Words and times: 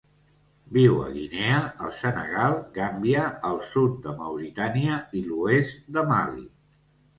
Viu 0.77 0.95
a 1.07 1.09
Guinea, 1.17 1.59
el 1.87 1.93
Senegal, 1.97 2.57
Gàmbia, 2.79 3.27
el 3.51 3.61
sud 3.75 4.01
de 4.09 4.17
Mauritània 4.23 4.99
i 5.21 5.25
l'oest 5.29 5.81
de 6.01 6.09
Mali. 6.13 6.47